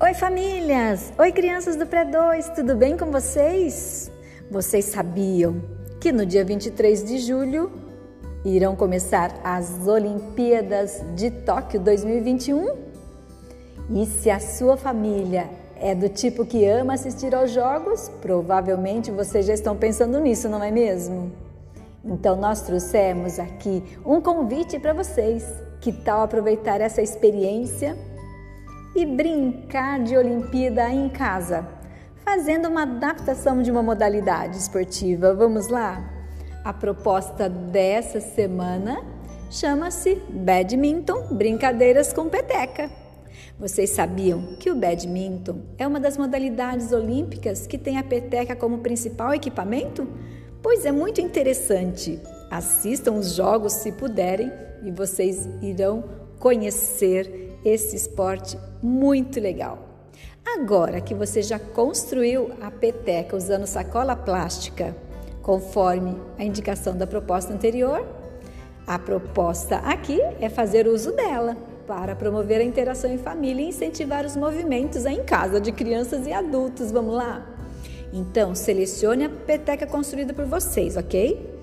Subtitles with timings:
[0.00, 1.12] Oi, famílias!
[1.16, 4.10] Oi, crianças do Pré-2, tudo bem com vocês?
[4.50, 5.62] Vocês sabiam
[6.00, 7.70] que no dia 23 de julho
[8.44, 12.74] irão começar as Olimpíadas de Tóquio 2021?
[13.90, 19.46] E se a sua família é do tipo que ama assistir aos jogos, provavelmente vocês
[19.46, 21.30] já estão pensando nisso, não é mesmo?
[22.04, 25.46] Então, nós trouxemos aqui um convite para vocês.
[25.80, 27.96] Que tal aproveitar essa experiência?
[28.94, 31.66] E brincar de Olimpíada em casa,
[32.24, 35.34] fazendo uma adaptação de uma modalidade esportiva.
[35.34, 36.10] Vamos lá?
[36.64, 39.02] A proposta dessa semana
[39.50, 42.90] chama-se Badminton Brincadeiras com Peteca.
[43.58, 48.78] Vocês sabiam que o badminton é uma das modalidades olímpicas que tem a peteca como
[48.78, 50.08] principal equipamento?
[50.62, 52.20] Pois é muito interessante.
[52.50, 54.50] Assistam os jogos se puderem
[54.82, 56.04] e vocês irão
[56.38, 59.78] conhecer esse esporte muito legal.
[60.44, 64.94] Agora que você já construiu a peteca usando sacola plástica,
[65.42, 68.06] conforme a indicação da proposta anterior,
[68.86, 71.56] a proposta aqui é fazer uso dela
[71.86, 76.32] para promover a interação em família e incentivar os movimentos em casa de crianças e
[76.32, 76.90] adultos.
[76.90, 77.46] Vamos lá?
[78.12, 81.54] Então, selecione a peteca construída por vocês, ok?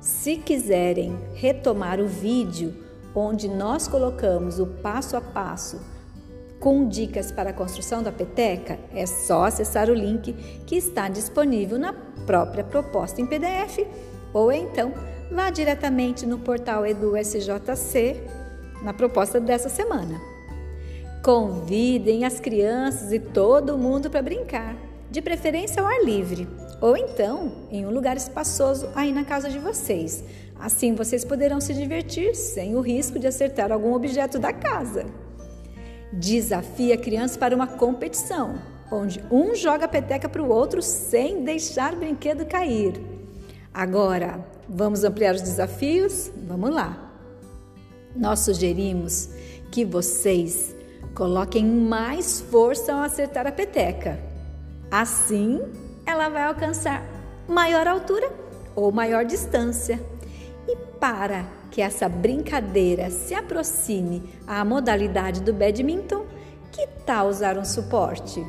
[0.00, 2.74] Se quiserem retomar o vídeo
[3.14, 5.80] onde nós colocamos o passo a passo
[6.60, 10.32] com dicas para a construção da peteca, é só acessar o link
[10.66, 11.92] que está disponível na
[12.26, 13.86] própria proposta em PDF
[14.32, 14.92] ou então
[15.30, 18.16] vá diretamente no portal EduSJC
[18.82, 20.20] na proposta dessa semana.
[21.22, 24.76] Convidem as crianças e todo mundo para brincar,
[25.10, 26.48] de preferência ao ar livre,
[26.80, 30.22] ou então em um lugar espaçoso aí na casa de vocês.
[30.58, 35.06] Assim vocês poderão se divertir sem o risco de acertar algum objeto da casa.
[36.12, 38.58] Desafie a criança para uma competição,
[38.90, 43.00] onde um joga a peteca para o outro sem deixar o brinquedo cair.
[43.72, 46.30] Agora, vamos ampliar os desafios?
[46.48, 47.12] Vamos lá!
[48.16, 49.28] Nós sugerimos
[49.70, 50.74] que vocês
[51.14, 54.27] coloquem mais força ao acertar a peteca.
[54.90, 55.60] Assim,
[56.06, 57.04] ela vai alcançar
[57.46, 58.30] maior altura
[58.74, 60.00] ou maior distância.
[60.66, 66.24] E para que essa brincadeira se aproxime à modalidade do badminton,
[66.72, 68.44] que tal usar um suporte?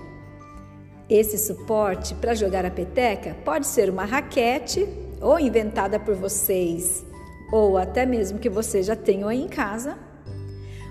[1.10, 4.88] Esse suporte para jogar a peteca pode ser uma raquete
[5.22, 7.06] ou inventada por vocês,
[7.52, 9.98] ou até mesmo que vocês já tenham aí em casa.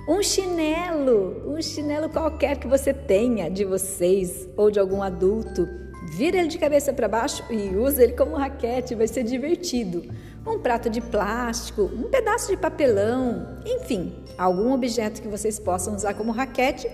[0.08, 5.68] Um chinelo, um chinelo qualquer que você tenha de vocês ou de algum adulto
[6.10, 10.04] Vira ele de cabeça para baixo e usa ele como raquete, vai ser divertido.
[10.46, 16.14] Um prato de plástico, um pedaço de papelão, enfim, algum objeto que vocês possam usar
[16.14, 16.88] como raquete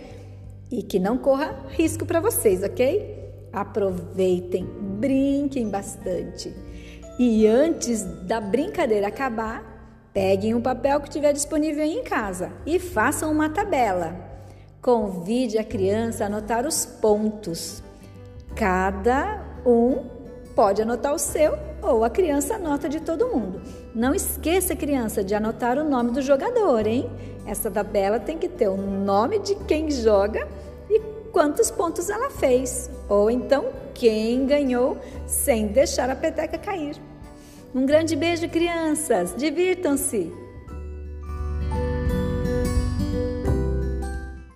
[0.71, 3.33] e que não corra risco para vocês, ok?
[3.53, 4.67] Aproveitem,
[4.99, 6.53] brinquem bastante.
[7.19, 9.74] E antes da brincadeira acabar,
[10.15, 14.15] peguem um papel que tiver disponível aí em casa e façam uma tabela.
[14.81, 17.83] Convide a criança a anotar os pontos
[18.55, 20.05] Cada um
[20.55, 23.61] pode anotar o seu ou a criança anota de todo mundo.
[23.93, 27.11] Não esqueça, criança, de anotar o nome do jogador, hein?
[27.47, 30.47] Essa tabela tem que ter o nome de quem joga
[30.89, 31.01] e
[31.33, 34.97] quantos pontos ela fez, ou então quem ganhou
[35.27, 36.97] sem deixar a peteca cair.
[37.75, 39.35] Um grande beijo, crianças!
[39.37, 40.44] Divirtam-se!